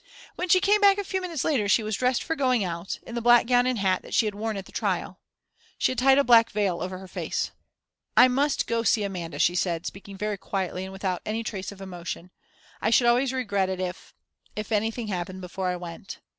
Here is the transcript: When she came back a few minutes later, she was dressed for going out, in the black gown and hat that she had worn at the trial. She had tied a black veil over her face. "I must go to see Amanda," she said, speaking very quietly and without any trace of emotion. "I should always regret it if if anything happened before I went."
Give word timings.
When 0.35 0.49
she 0.49 0.59
came 0.59 0.81
back 0.81 0.97
a 0.97 1.03
few 1.03 1.21
minutes 1.21 1.45
later, 1.45 1.69
she 1.69 1.83
was 1.83 1.95
dressed 1.95 2.23
for 2.23 2.35
going 2.35 2.63
out, 2.63 2.97
in 3.05 3.13
the 3.13 3.21
black 3.21 3.45
gown 3.45 3.67
and 3.67 3.77
hat 3.77 4.01
that 4.01 4.15
she 4.15 4.25
had 4.25 4.33
worn 4.33 4.57
at 4.57 4.65
the 4.65 4.71
trial. 4.71 5.19
She 5.77 5.91
had 5.91 5.99
tied 5.99 6.17
a 6.17 6.23
black 6.23 6.49
veil 6.49 6.81
over 6.81 6.97
her 6.97 7.07
face. 7.07 7.51
"I 8.17 8.27
must 8.27 8.65
go 8.65 8.81
to 8.81 8.89
see 8.89 9.03
Amanda," 9.03 9.37
she 9.37 9.53
said, 9.53 9.85
speaking 9.85 10.17
very 10.17 10.39
quietly 10.39 10.85
and 10.85 10.91
without 10.91 11.21
any 11.23 11.43
trace 11.43 11.71
of 11.71 11.81
emotion. 11.81 12.31
"I 12.81 12.89
should 12.89 13.05
always 13.05 13.31
regret 13.31 13.69
it 13.69 13.79
if 13.79 14.15
if 14.55 14.71
anything 14.71 15.09
happened 15.09 15.39
before 15.41 15.67
I 15.67 15.75
went." 15.75 16.19